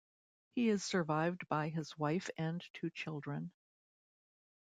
[0.55, 3.51] He is survived by his wife and two children.